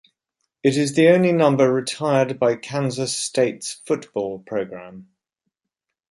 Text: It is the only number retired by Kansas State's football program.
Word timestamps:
It 0.63 0.77
is 0.77 0.95
the 0.95 1.09
only 1.09 1.31
number 1.31 1.71
retired 1.71 2.39
by 2.39 2.55
Kansas 2.55 3.15
State's 3.15 3.73
football 3.85 4.39
program. 4.39 5.09